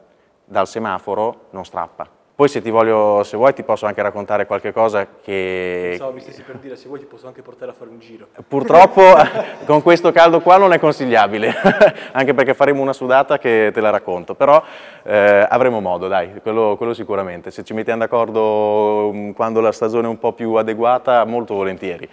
dal 0.45 0.67
semaforo, 0.67 1.47
non 1.51 1.65
strappa. 1.65 2.19
Poi 2.41 2.49
se, 2.49 2.63
voglio, 2.71 3.23
se 3.23 3.37
vuoi 3.37 3.53
ti 3.53 3.63
posso 3.63 3.85
anche 3.85 4.01
raccontare 4.01 4.47
qualche 4.47 4.73
cosa 4.73 5.07
che... 5.23 5.89
Pensavo 5.91 6.13
mi 6.13 6.21
stessi 6.21 6.41
per 6.41 6.57
dire, 6.57 6.75
se 6.75 6.89
vuoi 6.89 6.99
ti 6.99 7.05
posso 7.05 7.27
anche 7.27 7.43
portare 7.43 7.71
a 7.71 7.75
fare 7.75 7.91
un 7.91 7.99
giro. 7.99 8.29
Purtroppo 8.49 9.03
con 9.67 9.83
questo 9.83 10.11
caldo 10.11 10.41
qua 10.41 10.57
non 10.57 10.73
è 10.73 10.79
consigliabile, 10.79 11.53
anche 12.13 12.33
perché 12.33 12.55
faremo 12.55 12.81
una 12.81 12.95
sudata 12.95 13.37
che 13.37 13.71
te 13.75 13.81
la 13.83 13.91
racconto, 13.91 14.35
però 14.35 14.63
eh, 15.03 15.47
avremo 15.51 15.83
modo, 15.83 16.09
dai, 16.09 16.41
quello, 16.41 16.77
quello, 16.79 16.95
sicuramente. 16.95 17.51
Se 17.51 17.63
ci 17.63 17.75
mettiamo 17.75 18.01
d'accordo 18.01 19.11
mm, 19.13 19.33
quando 19.33 19.61
la 19.61 19.71
stagione 19.71 20.07
è 20.07 20.09
un 20.09 20.19
po' 20.19 20.33
più 20.33 20.55
adeguata, 20.55 21.23
molto 21.27 21.53
volentieri. 21.53 22.09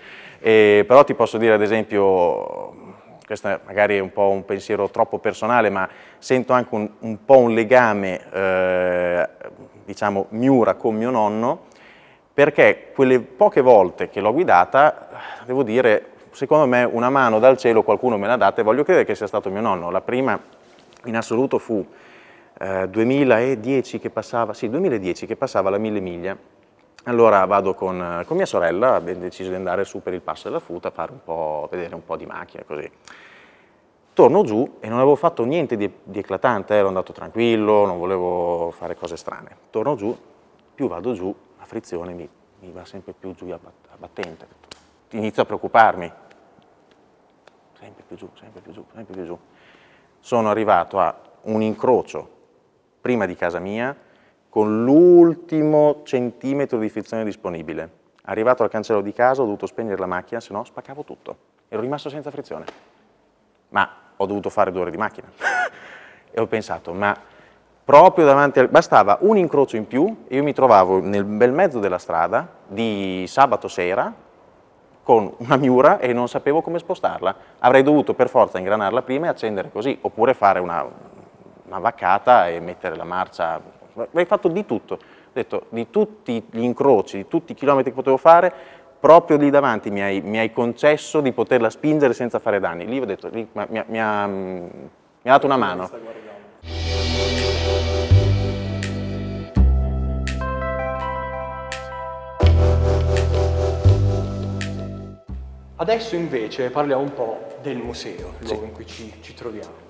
E, 0.47 0.85
però 0.87 1.03
ti 1.03 1.13
posso 1.13 1.37
dire 1.37 1.55
ad 1.55 1.61
esempio, 1.61 2.95
questo 3.25 3.59
magari 3.65 3.97
è 3.97 3.99
un 3.99 4.13
po' 4.13 4.29
un 4.29 4.45
pensiero 4.45 4.89
troppo 4.89 5.19
personale, 5.19 5.69
ma 5.69 5.89
sento 6.19 6.53
anche 6.53 6.73
un, 6.73 6.89
un 6.99 7.25
po' 7.25 7.39
un 7.39 7.53
legame, 7.53 8.21
eh, 8.31 9.27
diciamo, 9.83 10.27
Miura 10.29 10.75
con 10.75 10.95
mio 10.95 11.09
nonno, 11.09 11.65
perché 12.33 12.91
quelle 12.95 13.19
poche 13.19 13.59
volte 13.59 14.07
che 14.09 14.21
l'ho 14.21 14.31
guidata, 14.31 15.09
devo 15.45 15.63
dire, 15.63 16.11
secondo 16.31 16.65
me 16.65 16.85
una 16.85 17.09
mano 17.09 17.39
dal 17.39 17.57
cielo 17.57 17.83
qualcuno 17.83 18.17
me 18.17 18.27
l'ha 18.27 18.37
data 18.37 18.61
e 18.61 18.63
voglio 18.63 18.83
credere 18.83 19.05
che 19.05 19.15
sia 19.15 19.27
stato 19.27 19.49
mio 19.49 19.59
nonno. 19.59 19.91
La 19.91 19.99
prima 19.99 20.39
in 21.03 21.17
assoluto 21.17 21.57
fu 21.57 21.85
eh, 22.57 22.87
2010 22.87 23.99
che 23.99 24.09
passava, 24.09 24.53
sì, 24.53 24.69
2010 24.69 25.25
che 25.25 25.35
passava 25.35 25.69
la 25.69 25.77
mille 25.77 25.99
miglia. 25.99 26.37
Allora 27.07 27.45
vado 27.45 27.73
con, 27.73 28.23
con, 28.27 28.35
mia 28.35 28.45
sorella, 28.45 28.95
abbiamo 28.95 29.21
deciso 29.21 29.49
di 29.49 29.55
andare 29.55 29.85
su 29.85 30.01
per 30.01 30.13
il 30.13 30.19
passo 30.19 30.49
della 30.49 30.59
futa, 30.59 30.91
a 30.93 31.09
un 31.09 31.67
vedere 31.71 31.95
un 31.95 32.03
po' 32.03 32.17
di 32.17 32.25
macchine 32.25 32.65
così. 32.65 32.91
Torno 34.11 34.43
giù 34.43 34.75
e 34.81 34.89
non 34.89 34.97
avevo 34.97 35.15
fatto 35.15 35.45
niente 35.45 35.77
di, 35.77 35.89
di 36.03 36.19
eclatante, 36.19 36.73
ero 36.73 36.89
andato 36.89 37.13
tranquillo, 37.13 37.85
non 37.85 37.97
volevo 37.97 38.71
fare 38.71 38.95
cose 38.95 39.15
strane. 39.15 39.55
Torno 39.69 39.95
giù, 39.95 40.17
più 40.75 40.89
vado 40.89 41.13
giù, 41.13 41.33
la 41.57 41.63
frizione 41.63 42.11
mi, 42.11 42.27
mi 42.59 42.71
va 42.73 42.83
sempre 42.83 43.13
più 43.13 43.33
giù 43.35 43.47
a 43.51 43.59
battente. 43.97 44.45
Inizio 45.11 45.43
a 45.43 45.45
preoccuparmi. 45.45 46.11
Sempre 47.79 48.03
più 48.05 48.17
giù, 48.17 48.29
sempre 48.37 48.59
più 48.59 48.73
giù, 48.73 48.83
sempre 48.93 49.13
più 49.13 49.23
giù. 49.23 49.39
Sono 50.19 50.49
arrivato 50.49 50.99
a 50.99 51.15
un 51.43 51.61
incrocio 51.61 52.29
prima 52.99 53.25
di 53.25 53.35
casa 53.35 53.59
mia, 53.59 53.95
con 54.57 54.83
l'ultimo 54.83 56.01
centimetro 56.01 56.79
di 56.79 56.89
frizione 56.89 57.23
disponibile. 57.23 57.91
Arrivato 58.23 58.63
al 58.63 58.69
cancello 58.69 59.01
di 59.01 59.13
casa 59.13 59.43
ho 59.43 59.45
dovuto 59.45 59.67
spegnere 59.67 59.99
la 59.99 60.07
macchina, 60.07 60.39
se 60.39 60.51
no 60.51 60.63
spaccavo 60.63 61.03
tutto. 61.03 61.37
Ero 61.67 61.79
rimasto 61.79 62.09
senza 62.09 62.31
frizione. 62.31 62.65
Ma 63.69 63.87
ho 64.17 64.25
dovuto 64.25 64.49
fare 64.49 64.71
due 64.71 64.81
ore 64.81 64.89
di 64.89 64.97
macchina. 64.97 65.27
e 66.31 66.41
ho 66.41 66.47
pensato, 66.47 66.91
ma 66.91 67.15
proprio 67.83 68.25
davanti, 68.25 68.57
al... 68.57 68.69
bastava 68.69 69.19
un 69.21 69.37
incrocio 69.37 69.75
in 69.75 69.85
più 69.85 70.23
e 70.27 70.37
io 70.37 70.43
mi 70.43 70.53
trovavo 70.53 71.01
nel 71.01 71.23
bel 71.23 71.51
mezzo 71.51 71.77
della 71.77 71.99
strada 71.99 72.49
di 72.65 73.25
sabato 73.27 73.67
sera 73.67 74.11
con 75.03 75.35
una 75.37 75.57
miura 75.57 75.99
e 75.99 76.13
non 76.13 76.27
sapevo 76.27 76.63
come 76.63 76.79
spostarla. 76.79 77.35
Avrei 77.59 77.83
dovuto 77.83 78.15
per 78.15 78.27
forza 78.27 78.57
ingranarla 78.57 79.03
prima 79.03 79.27
e 79.27 79.29
accendere 79.29 79.69
così, 79.69 79.95
oppure 80.01 80.33
fare 80.33 80.57
una, 80.57 80.83
una 81.67 81.77
vaccata 81.77 82.47
e 82.47 82.59
mettere 82.59 82.95
la 82.95 83.03
marcia, 83.03 83.75
avrei 84.03 84.25
fatto 84.25 84.47
di 84.47 84.65
tutto, 84.65 84.95
ho 84.95 84.99
detto 85.33 85.65
di 85.69 85.89
tutti 85.89 86.45
gli 86.49 86.61
incroci, 86.61 87.17
di 87.17 87.27
tutti 87.27 87.51
i 87.53 87.55
chilometri 87.55 87.91
che 87.91 87.95
potevo 87.95 88.17
fare, 88.17 88.53
proprio 88.99 89.37
lì 89.37 89.49
davanti 89.49 89.89
mi 89.91 90.01
hai, 90.01 90.21
mi 90.21 90.39
hai 90.39 90.51
concesso 90.51 91.21
di 91.21 91.31
poterla 91.31 91.69
spingere 91.69 92.13
senza 92.13 92.39
fare 92.39 92.59
danni, 92.59 92.85
lì 92.85 92.99
ho 92.99 93.05
detto, 93.05 93.29
lì, 93.29 93.47
mi, 93.51 93.65
mi, 93.69 93.83
mi, 93.87 94.01
ha, 94.01 94.27
mi 94.27 94.69
ha 95.23 95.31
dato 95.31 95.45
una 95.45 95.57
mano. 95.57 95.89
Adesso 105.79 106.15
invece 106.15 106.71
parliamo 106.71 107.03
un 107.03 107.13
po' 107.13 107.37
del 107.61 107.77
museo, 107.77 108.33
il 108.39 108.47
luogo 108.47 108.61
sì. 108.61 108.67
in 108.67 108.71
cui 108.73 108.85
ci, 108.87 109.13
ci 109.21 109.33
troviamo. 109.35 109.86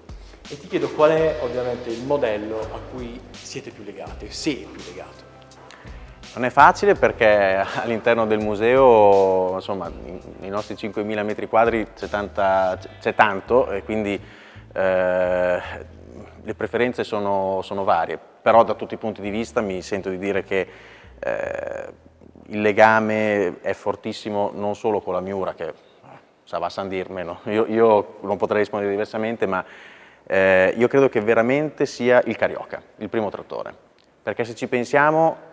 E 0.50 0.58
ti 0.58 0.68
chiedo 0.68 0.90
qual 0.92 1.12
è 1.12 1.40
ovviamente 1.42 1.90
il 1.90 2.04
modello 2.04 2.60
a 2.62 2.80
cui 2.90 3.20
siete 3.32 3.70
più 3.70 3.84
legati, 3.84 4.32
se 4.32 4.54
più 4.54 4.82
legato. 4.88 5.26
Non 6.36 6.46
è 6.46 6.50
facile 6.50 6.94
perché 6.94 7.26
all'interno 7.84 8.26
del 8.26 8.40
museo, 8.40 9.56
insomma, 9.56 9.92
nei 9.92 10.50
nostri 10.50 10.76
5.000 10.76 11.26
metri 11.26 11.48
quadri 11.50 11.86
c'è 11.94 12.08
tanto 13.14 13.72
e 13.72 13.84
quindi 13.84 14.18
eh, 14.74 15.62
le 16.42 16.54
preferenze 16.56 17.04
sono, 17.04 17.60
sono, 17.62 17.84
varie, 17.84 18.18
però 18.42 18.64
da 18.64 18.76
tutti 18.76 18.94
i 18.94 18.98
punti 18.98 19.20
di 19.20 19.30
vista 19.30 19.60
mi 19.60 19.82
sento 19.82 20.10
di 20.10 20.18
dire 20.18 20.46
che 20.46 20.66
eh, 21.20 21.94
il 22.46 22.62
legame 22.62 23.60
è 23.60 23.74
fortissimo 23.74 24.52
non 24.54 24.76
solo 24.76 25.02
con 25.02 25.14
la 25.14 25.20
Miura, 25.20 25.54
che 25.56 25.74
sa 26.46 26.58
va 26.58 26.68
a 26.68 26.70
San 26.70 26.88
dirmelo, 26.88 27.40
io, 27.48 27.66
io 27.66 28.16
non 28.22 28.38
potrei 28.38 28.60
rispondere 28.60 28.92
diversamente, 28.92 29.46
ma 29.46 29.66
eh, 30.28 30.74
io 30.78 30.88
credo 30.88 31.10
che 31.10 31.22
veramente 31.22 31.86
sia 31.86 32.22
il 32.26 32.36
Carioca, 32.36 32.82
il 32.98 33.10
primo 33.10 33.30
trattore, 33.30 33.74
perché 34.22 34.44
se 34.44 34.54
ci 34.54 34.68
pensiamo 34.68 35.46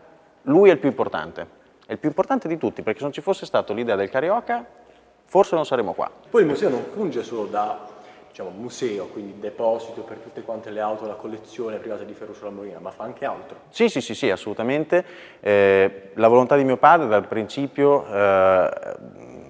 lui 0.43 0.69
è 0.69 0.73
il 0.73 0.78
più 0.78 0.88
importante, 0.88 1.47
è 1.87 1.93
il 1.93 1.99
più 1.99 2.09
importante 2.09 2.49
di 2.49 2.59
tutti, 2.59 2.83
perché 2.83 2.99
se 2.99 3.04
non 3.04 3.12
ci 3.12 3.21
fosse 3.21 3.47
stato 3.47 3.73
l'idea 3.73 3.97
del 3.97 4.11
Carioca 4.11 4.66
forse 5.25 5.54
non 5.54 5.64
saremmo 5.64 5.93
qua. 5.93 6.11
Poi 6.28 6.43
il 6.43 6.49
museo 6.49 6.69
non 6.69 6.85
funge 6.93 7.23
solo 7.23 7.47
da 7.47 7.93
diciamo, 8.28 8.50
museo, 8.50 9.07
quindi 9.07 9.38
deposito 9.38 10.02
per 10.02 10.16
tutte 10.19 10.43
quante 10.43 10.71
le 10.71 10.81
auto, 10.81 11.07
la 11.07 11.14
collezione 11.14 11.76
privata 11.76 12.02
di 12.02 12.12
Ferruccio 12.14 12.45
Lamborghini, 12.45 12.76
ma 12.81 12.90
fa 12.90 13.04
anche 13.04 13.25
altro. 13.25 13.59
Sì, 13.69 13.88
sì, 13.88 14.00
sì, 14.00 14.14
sì 14.14 14.28
assolutamente. 14.28 15.04
Eh, 15.38 16.11
la 16.14 16.26
volontà 16.26 16.57
di 16.57 16.64
mio 16.64 16.76
padre 16.76 17.07
dal 17.07 17.28
principio 17.28 18.04
eh, 18.07 18.71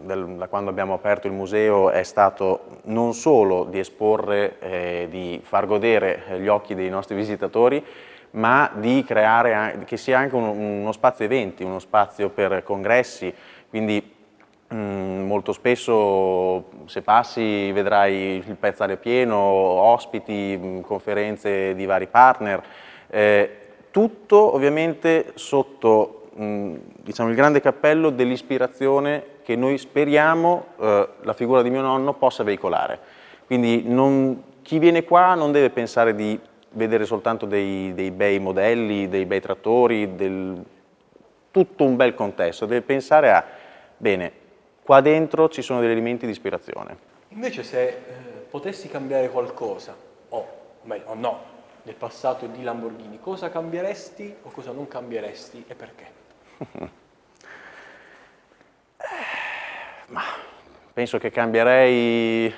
da 0.04 0.46
quando 0.48 0.70
abbiamo 0.70 0.94
aperto 0.94 1.26
il 1.26 1.32
museo 1.32 1.90
è 1.90 2.02
stato 2.02 2.80
non 2.84 3.14
solo 3.14 3.64
di 3.64 3.78
esporre, 3.78 4.58
eh, 4.60 5.06
di 5.10 5.40
far 5.42 5.66
godere 5.66 6.22
gli 6.38 6.48
occhi 6.48 6.74
dei 6.74 6.88
nostri 6.88 7.14
visitatori, 7.14 7.84
ma 8.30 8.70
di 8.74 9.04
creare 9.04 9.82
che 9.84 9.96
sia 9.96 10.18
anche 10.18 10.34
uno, 10.34 10.50
uno 10.50 10.92
spazio 10.92 11.24
eventi, 11.24 11.62
uno 11.62 11.78
spazio 11.78 12.30
per 12.30 12.62
congressi, 12.62 13.32
quindi 13.68 14.12
mm, 14.72 15.26
molto 15.26 15.52
spesso 15.52 16.64
se 16.86 17.02
passi 17.02 17.70
vedrai 17.72 18.42
il 18.46 18.56
pezzale 18.56 18.96
pieno, 18.96 19.36
ospiti, 19.36 20.56
mh, 20.56 20.80
conferenze 20.80 21.74
di 21.74 21.86
vari 21.86 22.08
partner, 22.08 22.62
eh, 23.08 23.58
tutto 23.90 24.54
ovviamente 24.54 25.32
sotto 25.34 26.23
diciamo, 26.36 27.28
il 27.28 27.36
grande 27.36 27.60
cappello 27.60 28.10
dell'ispirazione 28.10 29.24
che 29.42 29.54
noi 29.54 29.78
speriamo 29.78 30.66
eh, 30.80 31.08
la 31.20 31.32
figura 31.32 31.62
di 31.62 31.70
mio 31.70 31.80
nonno 31.80 32.14
possa 32.14 32.42
veicolare. 32.42 32.98
Quindi 33.46 33.84
non, 33.86 34.42
chi 34.62 34.78
viene 34.78 35.04
qua 35.04 35.34
non 35.34 35.52
deve 35.52 35.70
pensare 35.70 36.14
di 36.14 36.38
vedere 36.70 37.04
soltanto 37.04 37.46
dei, 37.46 37.94
dei 37.94 38.10
bei 38.10 38.40
modelli, 38.40 39.08
dei 39.08 39.26
bei 39.26 39.40
trattori, 39.40 40.16
del, 40.16 40.64
tutto 41.50 41.84
un 41.84 41.94
bel 41.94 42.14
contesto, 42.14 42.66
deve 42.66 42.82
pensare 42.82 43.30
a, 43.30 43.44
bene, 43.96 44.32
qua 44.82 45.00
dentro 45.00 45.48
ci 45.48 45.62
sono 45.62 45.80
degli 45.80 45.90
elementi 45.90 46.26
di 46.26 46.32
ispirazione. 46.32 47.12
Invece 47.28 47.62
se 47.62 47.86
eh, 47.86 47.96
potessi 48.50 48.88
cambiare 48.88 49.28
qualcosa, 49.28 49.94
o, 50.30 50.46
meglio, 50.82 51.04
o 51.06 51.14
no, 51.14 51.40
nel 51.82 51.94
passato 51.94 52.46
di 52.46 52.62
Lamborghini, 52.62 53.20
cosa 53.20 53.50
cambieresti 53.50 54.36
o 54.42 54.50
cosa 54.50 54.72
non 54.72 54.88
cambieresti 54.88 55.64
e 55.66 55.74
perché? 55.74 56.13
Ma 60.08 60.22
penso 60.92 61.18
che 61.18 61.30
cambierei, 61.30 62.52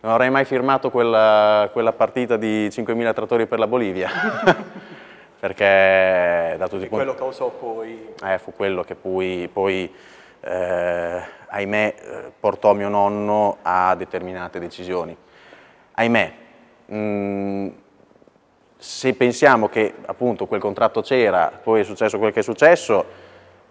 non 0.00 0.12
avrei 0.12 0.30
mai 0.30 0.44
firmato 0.44 0.90
quella, 0.90 1.68
quella 1.72 1.92
partita 1.92 2.36
di 2.36 2.68
5.000 2.68 3.12
trattori 3.14 3.46
per 3.46 3.58
la 3.58 3.66
Bolivia, 3.66 4.08
perché 5.40 6.54
da 6.56 6.68
tutti 6.68 6.84
i 6.84 6.88
punti... 6.88 7.04
quello 7.04 7.14
causò 7.14 7.48
poi... 7.50 8.14
Eh, 8.24 8.38
fu 8.38 8.52
quello 8.54 8.84
che 8.84 8.94
poi, 8.94 9.48
poi 9.52 9.92
eh, 10.40 11.22
ahimè, 11.48 11.94
portò 12.38 12.72
mio 12.74 12.88
nonno 12.88 13.58
a 13.62 13.94
determinate 13.96 14.58
decisioni. 14.58 15.16
Ahimè, 15.94 16.32
mh, 16.86 16.96
mm, 16.96 17.68
se 18.76 19.14
pensiamo 19.14 19.68
che 19.68 19.94
appunto 20.06 20.46
quel 20.46 20.60
contratto 20.60 21.02
c'era, 21.02 21.52
poi 21.62 21.80
è 21.80 21.84
successo 21.84 22.18
quel 22.18 22.32
che 22.32 22.40
è 22.40 22.42
successo, 22.42 23.21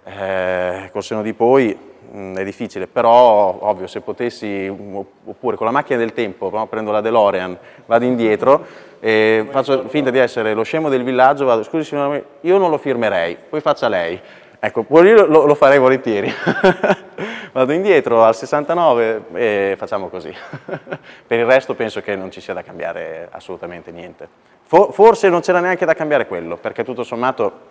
eh, 0.03 0.89
col 0.91 1.03
seno 1.03 1.21
di 1.21 1.33
poi 1.33 1.89
Mm, 2.13 2.35
è 2.35 2.43
difficile, 2.43 2.87
però 2.87 3.57
ovvio 3.61 3.87
se 3.87 4.01
potessi, 4.01 4.67
oppure 4.67 5.55
con 5.55 5.65
la 5.65 5.71
macchina 5.71 5.97
del 5.97 6.11
tempo, 6.11 6.49
no? 6.49 6.67
prendo 6.67 6.91
la 6.91 6.99
DeLorean, 6.99 7.57
vado 7.85 8.03
indietro 8.03 8.65
e 8.99 9.47
faccio 9.49 9.87
finta 9.87 10.09
di 10.09 10.17
essere 10.17 10.53
lo 10.53 10.63
scemo 10.63 10.89
del 10.89 11.03
villaggio, 11.03 11.45
vado, 11.45 11.63
scusi 11.63 11.85
signora, 11.85 12.21
io 12.41 12.57
non 12.57 12.69
lo 12.69 12.77
firmerei, 12.77 13.37
poi 13.49 13.61
faccia 13.61 13.87
lei. 13.87 14.19
Ecco, 14.59 14.85
io 15.01 15.25
lo, 15.25 15.45
lo 15.45 15.55
farei 15.55 15.79
volentieri. 15.79 16.31
vado 17.53 17.71
indietro 17.71 18.25
al 18.25 18.35
69 18.35 19.23
e 19.33 19.75
facciamo 19.77 20.09
così. 20.09 20.35
per 21.25 21.39
il 21.39 21.45
resto 21.45 21.75
penso 21.75 22.01
che 22.01 22.15
non 22.17 22.29
ci 22.29 22.41
sia 22.41 22.53
da 22.53 22.61
cambiare 22.61 23.29
assolutamente 23.31 23.91
niente. 23.91 24.27
forse 24.65 25.29
non 25.29 25.39
c'era 25.39 25.61
neanche 25.61 25.85
da 25.85 25.93
cambiare 25.93 26.27
quello, 26.27 26.57
perché 26.57 26.83
tutto 26.83 27.03
sommato... 27.03 27.69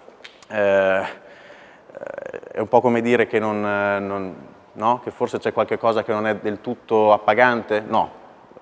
Eh, 0.49 1.28
è 2.52 2.59
un 2.59 2.69
po' 2.69 2.80
come 2.80 3.00
dire 3.00 3.26
che, 3.26 3.38
non, 3.38 3.64
eh, 3.64 3.99
non, 3.99 4.37
no? 4.73 5.00
che 5.02 5.11
forse 5.11 5.38
c'è 5.38 5.52
qualche 5.52 5.78
cosa 5.78 6.02
che 6.02 6.12
non 6.12 6.26
è 6.26 6.37
del 6.37 6.61
tutto 6.61 7.12
appagante, 7.12 7.80
no, 7.80 8.11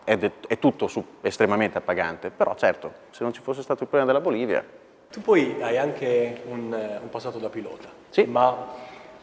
è, 0.04 0.16
de, 0.16 0.32
è 0.46 0.58
tutto 0.58 0.88
su, 0.88 1.04
estremamente 1.20 1.78
appagante, 1.78 2.30
però 2.30 2.54
certo, 2.54 2.92
se 3.10 3.22
non 3.22 3.32
ci 3.32 3.40
fosse 3.40 3.62
stato 3.62 3.82
il 3.84 3.88
problema 3.88 4.12
della 4.12 4.22
Bolivia... 4.22 4.64
Tu 5.10 5.22
poi 5.22 5.56
hai 5.62 5.78
anche 5.78 6.42
un, 6.48 6.72
eh, 6.74 6.98
un 7.00 7.08
passato 7.08 7.38
da 7.38 7.48
pilota, 7.48 7.88
sì. 8.10 8.24
ma 8.24 8.66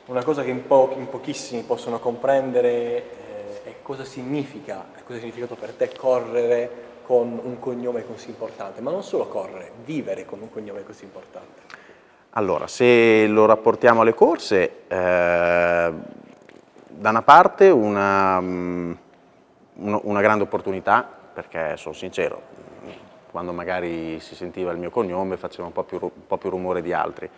una 0.05 0.23
cosa 0.23 0.43
che 0.43 0.49
in, 0.49 0.65
po 0.65 0.93
in 0.95 1.09
pochissimi 1.09 1.61
possono 1.61 1.99
comprendere 1.99 2.71
eh, 2.71 3.63
è 3.63 3.75
cosa 3.81 4.03
significa, 4.03 4.85
cosa 5.03 5.17
è 5.17 5.19
significato 5.19 5.55
per 5.55 5.73
te 5.73 5.91
correre 5.95 6.83
con 7.05 7.39
un 7.41 7.59
cognome 7.59 8.03
così 8.05 8.29
importante, 8.29 8.81
ma 8.81 8.89
non 8.89 9.03
solo 9.03 9.27
correre, 9.27 9.71
vivere 9.83 10.25
con 10.25 10.41
un 10.41 10.49
cognome 10.49 10.83
così 10.83 11.03
importante. 11.03 11.83
Allora, 12.37 12.67
se 12.67 13.27
lo 13.27 13.45
rapportiamo 13.45 14.01
alle 14.01 14.13
corse, 14.13 14.81
eh, 14.87 15.93
da 16.87 17.09
una 17.09 17.21
parte 17.21 17.69
una, 17.69 18.41
mm, 18.41 18.93
una 19.75 20.19
grande 20.19 20.43
opportunità, 20.43 21.09
perché 21.33 21.77
sono 21.77 21.93
sincero, 21.93 22.41
quando 23.31 23.53
magari 23.53 24.19
si 24.19 24.35
sentiva 24.35 24.73
il 24.73 24.77
mio 24.79 24.89
cognome 24.89 25.37
faceva 25.37 25.67
un 25.67 25.71
po' 25.71 25.83
più, 25.83 25.97
un 26.01 26.27
po 26.27 26.35
più 26.35 26.49
rumore 26.49 26.81
di 26.81 26.91
altri. 26.91 27.29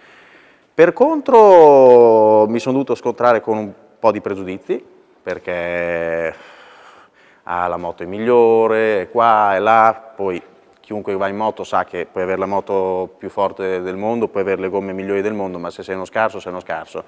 Per 0.74 0.94
contro 0.94 2.48
mi 2.48 2.58
sono 2.58 2.74
dovuto 2.74 2.96
scontrare 2.96 3.40
con 3.40 3.58
un 3.58 3.72
po' 4.00 4.12
di 4.12 4.20
pregiudizi, 4.20 4.84
perché 5.22 6.36
ah, 7.44 7.68
la 7.68 7.78
moto 7.78 8.02
è 8.02 8.08
migliore, 8.08 9.02
è 9.02 9.10
qua 9.12 9.56
e 9.56 9.60
là, 9.60 10.12
poi 10.16 10.42
chiunque 10.88 11.18
va 11.18 11.28
in 11.28 11.36
moto 11.36 11.66
sa 11.66 11.84
che 11.84 12.08
puoi 12.10 12.24
avere 12.24 12.40
la 12.40 12.46
moto 12.46 13.14
più 13.18 13.28
forte 13.28 13.82
del 13.82 13.98
mondo, 13.98 14.30
puoi 14.30 14.44
avere 14.44 14.62
le 14.62 14.70
gomme 14.70 14.94
migliori 14.94 15.22
del 15.22 15.34
mondo, 15.34 15.60
ma 15.60 15.70
se 15.70 15.84
sei 15.84 15.96
uno 15.96 16.06
scarso, 16.06 16.40
sei 16.40 16.54
uno 16.54 16.62
scarso. 16.62 17.04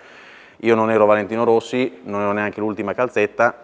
Io 0.58 0.76
non 0.76 0.92
ero 0.92 1.06
Valentino 1.06 1.46
Rossi, 1.46 2.02
non 2.04 2.20
ero 2.20 2.34
neanche 2.34 2.60
l'ultima 2.60 2.94
calzetta, 2.94 3.56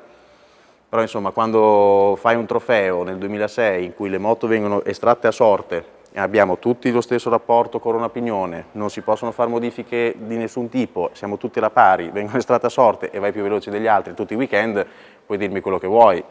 però 0.88 1.01
insomma 1.01 1.31
quando 1.31 2.17
fai 2.17 2.38
un 2.38 2.45
trofeo 2.45 3.03
nel 3.03 3.17
2006 3.17 3.84
in 3.84 3.93
cui 3.93 4.07
le 4.07 4.17
moto 4.17 4.48
vengono 4.48 4.86
estratte 4.86 5.27
a 5.27 5.31
sorte 5.31 5.86
abbiamo 6.13 6.60
tutti 6.60 6.89
lo 6.91 7.01
stesso 7.01 7.29
rapporto 7.29 7.79
corona-pignone, 7.79 8.67
non 8.72 8.89
si 8.89 9.01
possono 9.01 9.34
fare 9.34 9.50
modifiche 9.50 10.15
di 10.17 10.38
nessun 10.38 10.69
tipo, 10.69 11.10
siamo 11.12 11.38
tutti 11.38 11.57
alla 11.57 11.72
pari, 11.72 12.10
vengono 12.10 12.38
estratte 12.38 12.67
a 12.67 12.69
sorte 12.69 13.10
e 13.10 13.19
vai 13.19 13.34
più 13.34 13.41
veloce 13.41 13.69
degli 13.69 13.88
altri 13.88 14.13
tutti 14.13 14.31
i 14.31 14.38
weekend, 14.38 14.88
puoi 15.25 15.38
dirmi 15.38 15.60
quello 15.60 15.77
che 15.77 15.88
vuoi, 15.88 16.24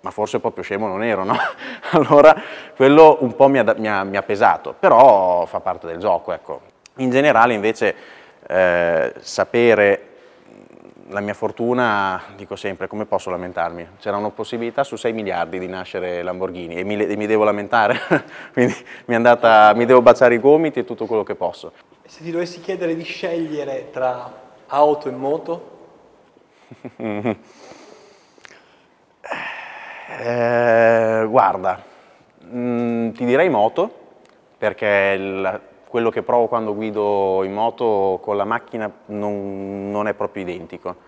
ma 0.00 0.10
forse 0.10 0.38
proprio 0.38 0.62
scemo 0.62 0.86
non 0.86 1.02
ero, 1.02 1.24
no? 1.24 1.36
allora 1.92 2.34
quello 2.76 3.18
un 3.20 3.34
po' 3.34 3.48
mi 3.48 3.58
ha, 3.58 3.74
mi, 3.76 3.88
ha, 3.88 4.04
mi 4.04 4.16
ha, 4.16 4.22
pesato, 4.22 4.74
però 4.78 5.44
fa 5.46 5.60
parte 5.60 5.86
del 5.86 5.98
gioco, 5.98 6.32
ecco. 6.32 6.60
In 6.96 7.10
generale 7.10 7.54
invece 7.54 7.94
eh, 8.46 9.14
sapere 9.20 10.02
la 11.10 11.20
mia 11.20 11.34
fortuna, 11.34 12.22
dico 12.36 12.56
sempre, 12.56 12.86
come 12.86 13.06
posso 13.06 13.30
lamentarmi? 13.30 13.86
C'era 13.98 14.16
una 14.16 14.30
possibilità 14.30 14.84
su 14.84 14.96
6 14.96 15.12
miliardi 15.12 15.58
di 15.58 15.66
nascere 15.66 16.22
Lamborghini 16.22 16.76
e 16.76 16.84
mi, 16.84 16.96
e 16.96 17.16
mi 17.16 17.26
devo 17.26 17.44
lamentare, 17.44 17.98
quindi 18.52 18.74
mi, 19.06 19.14
andata, 19.14 19.72
mi, 19.74 19.86
devo 19.86 20.02
baciare 20.02 20.34
i 20.34 20.40
gomiti 20.40 20.80
e 20.80 20.84
tutto 20.84 21.06
quello 21.06 21.22
che 21.22 21.34
posso. 21.34 21.72
Se 22.06 22.22
ti 22.22 22.30
dovessi 22.30 22.60
chiedere 22.60 22.94
di 22.94 23.04
scegliere 23.04 23.90
tra 23.90 24.32
auto 24.66 25.08
e 25.08 25.12
moto? 25.12 25.76
eh, 30.16 31.26
guarda, 31.28 31.82
mh, 32.50 32.58
mm, 32.58 33.10
ti 33.10 33.24
direi 33.26 33.48
moto, 33.50 33.90
perché 34.56 35.14
il, 35.18 35.60
quello 35.86 36.10
che 36.10 36.22
provo 36.22 36.46
quando 36.46 36.74
guido 36.74 37.42
in 37.44 37.52
moto 37.52 38.18
con 38.22 38.36
la 38.36 38.44
macchina 38.44 38.90
non, 39.06 39.90
non 39.90 40.08
è 40.08 40.14
proprio 40.14 40.42
identico. 40.42 41.06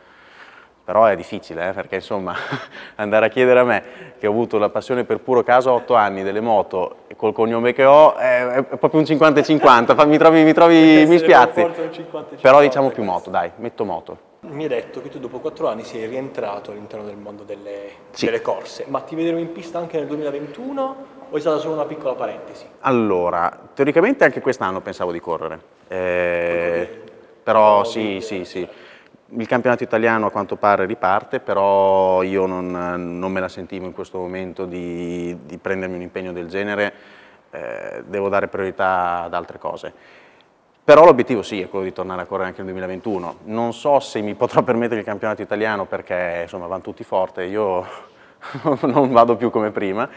Però 0.84 1.04
è 1.04 1.14
difficile, 1.14 1.68
eh, 1.68 1.72
perché 1.72 1.96
insomma 1.96 2.34
andare 2.96 3.26
a 3.26 3.28
chiedere 3.28 3.60
a 3.60 3.64
me, 3.64 3.82
che 4.18 4.26
ho 4.26 4.30
avuto 4.30 4.58
la 4.58 4.70
passione 4.70 5.04
per 5.04 5.20
puro 5.20 5.42
caso 5.42 5.70
a 5.70 5.74
8 5.74 5.94
anni 5.94 6.22
delle 6.22 6.40
moto, 6.40 6.96
e 7.06 7.16
col 7.16 7.32
cognome 7.32 7.72
che 7.72 7.84
ho, 7.84 8.14
è, 8.16 8.46
è 8.46 8.76
proprio 8.76 9.00
un 9.00 9.06
50-50, 9.06 10.08
mi 10.08 10.18
trovi, 10.18 10.42
mi, 10.42 10.52
trovi, 10.52 11.04
mi 11.06 11.18
spiazzi. 11.18 11.66
Però 12.40 12.60
diciamo 12.60 12.90
più 12.90 13.04
moto, 13.04 13.30
dai, 13.30 13.50
metto 13.56 13.84
moto. 13.84 14.28
Mi 14.42 14.62
hai 14.62 14.68
detto 14.68 15.02
che 15.02 15.10
tu 15.10 15.18
dopo 15.18 15.38
4 15.38 15.68
anni 15.68 15.84
sei 15.84 16.06
rientrato 16.06 16.70
all'interno 16.70 17.04
del 17.04 17.16
mondo 17.16 17.42
delle, 17.42 17.90
sì. 18.10 18.24
delle 18.24 18.40
corse, 18.40 18.86
ma 18.88 19.00
ti 19.00 19.14
vedremo 19.14 19.38
in 19.38 19.52
pista 19.52 19.78
anche 19.78 19.98
nel 19.98 20.06
2021 20.06 20.96
o 21.28 21.36
è 21.36 21.40
stata 21.40 21.58
solo 21.58 21.74
una 21.74 21.84
piccola 21.84 22.14
parentesi? 22.14 22.64
Allora, 22.80 23.68
teoricamente 23.74 24.24
anche 24.24 24.40
quest'anno 24.40 24.80
pensavo 24.80 25.12
di 25.12 25.20
correre, 25.20 25.60
eh, 25.88 27.02
però 27.42 27.84
sì, 27.84 28.20
sì, 28.22 28.46
sì. 28.46 28.66
Il 29.32 29.46
campionato 29.46 29.82
italiano 29.82 30.26
a 30.26 30.30
quanto 30.30 30.56
pare 30.56 30.86
riparte, 30.86 31.40
però 31.40 32.22
io 32.22 32.46
non, 32.46 32.70
non 33.18 33.30
me 33.30 33.40
la 33.40 33.48
sentivo 33.48 33.84
in 33.84 33.92
questo 33.92 34.16
momento 34.16 34.64
di, 34.64 35.36
di 35.44 35.58
prendermi 35.58 35.96
un 35.96 36.02
impegno 36.02 36.32
del 36.32 36.48
genere, 36.48 36.92
eh, 37.50 38.02
devo 38.06 38.30
dare 38.30 38.48
priorità 38.48 39.22
ad 39.22 39.34
altre 39.34 39.58
cose. 39.58 39.92
Però 40.90 41.04
l'obiettivo 41.04 41.42
sì, 41.42 41.60
è 41.60 41.68
quello 41.68 41.84
di 41.84 41.92
tornare 41.92 42.22
a 42.22 42.24
correre 42.24 42.48
anche 42.48 42.62
nel 42.62 42.72
2021. 42.72 43.36
Non 43.44 43.72
so 43.72 44.00
se 44.00 44.20
mi 44.22 44.34
potrò 44.34 44.62
permettere 44.66 44.98
il 44.98 45.06
campionato 45.06 45.40
italiano 45.40 45.84
perché 45.84 46.40
insomma 46.42 46.66
vanno 46.66 46.82
tutti 46.82 47.04
forte, 47.04 47.44
io 47.44 47.86
non 48.80 49.12
vado 49.12 49.36
più 49.36 49.50
come 49.50 49.70
prima, 49.70 50.08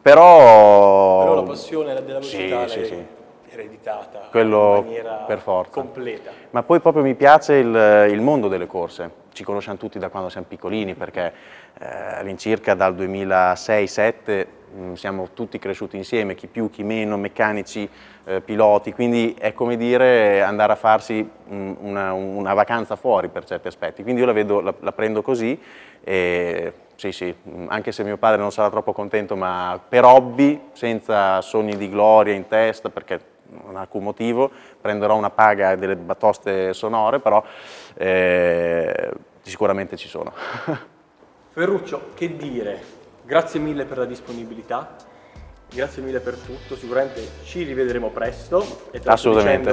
però, 0.00 1.18
Però 1.18 1.34
la 1.34 1.42
passione 1.42 1.88
della 1.88 2.00
velocità 2.02 2.68
sì, 2.68 2.78
sì, 2.78 2.84
sì. 2.84 3.04
ereditata 3.48 4.28
Quello 4.30 4.76
in 4.76 4.84
maniera 4.84 5.14
per 5.26 5.40
forza. 5.40 5.72
completa. 5.72 6.30
Ma 6.50 6.62
poi 6.62 6.78
proprio 6.78 7.02
mi 7.02 7.16
piace 7.16 7.54
il, 7.54 8.06
il, 8.12 8.20
mondo 8.20 8.46
delle 8.46 8.68
corse. 8.68 9.10
Ci 9.32 9.42
conosciamo 9.42 9.78
tutti 9.78 9.98
da 9.98 10.10
quando 10.10 10.28
siamo 10.28 10.46
piccolini 10.48 10.94
perché 10.94 11.32
eh, 11.76 11.86
all'incirca 12.18 12.74
dal 12.74 12.94
2006-2007 12.94 14.46
mm, 14.74 14.92
siamo 14.94 15.28
tutti 15.34 15.58
cresciuti 15.58 15.96
insieme, 15.96 16.34
chi 16.34 16.46
più, 16.46 16.70
chi 16.70 16.82
meno, 16.82 17.16
meccanici, 17.16 17.88
eh, 18.24 18.40
piloti, 18.40 18.92
quindi 18.92 19.34
è 19.38 19.52
come 19.52 19.76
dire 19.76 20.42
andare 20.42 20.72
a 20.72 20.76
farsi 20.76 21.28
mm, 21.52 21.72
una, 21.80 22.12
una, 22.12 22.54
vacanza 22.54 22.96
fuori 22.96 23.28
per 23.28 23.44
certi 23.44 23.68
aspetti. 23.68 24.02
Quindi 24.02 24.20
io 24.20 24.26
la, 24.26 24.32
vedo, 24.32 24.60
la, 24.60 24.74
la 24.78 24.92
prendo 24.92 25.22
così 25.22 25.58
e 26.02 26.72
sì, 27.00 27.12
sì, 27.12 27.34
anche 27.68 27.92
se 27.92 28.04
mio 28.04 28.18
padre 28.18 28.42
non 28.42 28.52
sarà 28.52 28.68
troppo 28.68 28.92
contento, 28.92 29.34
ma 29.34 29.80
per 29.88 30.04
hobby, 30.04 30.68
senza 30.72 31.40
sogni 31.40 31.78
di 31.78 31.88
gloria 31.88 32.34
in 32.34 32.46
testa, 32.46 32.90
perché 32.90 33.18
non 33.64 33.76
ha 33.76 33.80
alcun 33.80 34.02
motivo, 34.02 34.50
prenderò 34.78 35.16
una 35.16 35.30
paga 35.30 35.72
e 35.72 35.78
delle 35.78 35.96
batoste 35.96 36.74
sonore, 36.74 37.18
però 37.18 37.42
eh, 37.94 39.10
sicuramente 39.40 39.96
ci 39.96 40.08
sono. 40.08 40.30
Ferruccio, 41.52 42.10
che 42.12 42.36
dire? 42.36 42.98
Grazie 43.30 43.60
mille 43.60 43.84
per 43.84 43.96
la 43.98 44.06
disponibilità, 44.06 44.96
Grazie 45.72 46.02
mille 46.02 46.18
per 46.18 46.34
tutto, 46.34 46.74
sicuramente 46.74 47.22
ci 47.44 47.62
rivedremo 47.62 48.08
presto 48.10 48.88
e 48.90 48.98
te 48.98 49.08
Assolutamente. 49.08 49.72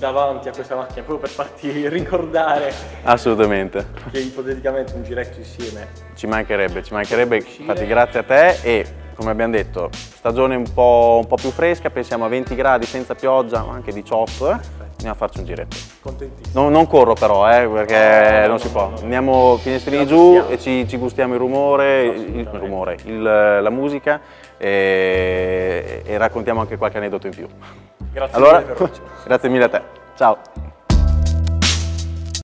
davanti 0.00 0.48
a 0.48 0.52
questa 0.52 0.74
macchina 0.74 1.04
proprio 1.04 1.18
per 1.18 1.28
farti 1.28 1.70
ricordare 1.86 2.72
Assolutamente. 3.04 3.86
che 4.10 4.18
ipoteticamente 4.18 4.94
un 4.94 5.04
giretto 5.04 5.38
insieme 5.38 5.86
ci 6.16 6.26
mancherebbe, 6.26 6.82
ci 6.82 6.94
mancherebbe, 6.94 7.36
infatti 7.58 7.86
grazie 7.86 8.18
a 8.18 8.22
te 8.24 8.58
e 8.62 8.86
come 9.14 9.30
abbiamo 9.30 9.52
detto 9.52 9.88
stagione 9.92 10.56
un 10.56 10.66
po', 10.74 11.20
un 11.20 11.28
po 11.28 11.36
più 11.36 11.50
fresca, 11.50 11.88
pensiamo 11.90 12.24
a 12.24 12.28
20 12.28 12.56
gradi 12.56 12.86
senza 12.86 13.14
pioggia, 13.14 13.60
anche 13.60 13.92
18 13.92 14.50
eh? 14.50 14.85
Andiamo 14.96 15.12
a 15.12 15.14
farci 15.14 15.38
un 15.38 15.44
giretto. 15.44 15.76
Contentissimo. 16.00 16.60
Non, 16.60 16.72
non 16.72 16.86
corro 16.86 17.14
però, 17.14 17.50
eh, 17.50 17.68
perché 17.68 18.42
no, 18.42 18.48
non 18.48 18.58
si 18.58 18.68
può. 18.68 18.92
Andiamo 19.00 19.56
finestrini 19.58 20.06
giù 20.06 20.44
e 20.48 20.58
ci, 20.58 20.86
ci, 20.88 20.96
gustiamo 20.96 21.34
il 21.34 21.38
rumore, 21.38 22.02
il, 22.02 22.38
il 22.38 22.46
rumore 22.46 22.96
il, 23.04 23.22
la 23.22 23.70
musica 23.70 24.20
e, 24.56 26.02
e, 26.04 26.18
raccontiamo 26.18 26.60
anche 26.60 26.76
qualche 26.76 26.98
aneddoto 26.98 27.26
in 27.26 27.34
più. 27.34 27.46
Grazie 28.12 28.36
allora, 28.36 28.60
mille. 28.60 28.90
grazie 29.24 29.48
mille 29.48 29.64
a 29.64 29.68
te. 29.68 29.82
Ciao. 30.16 30.65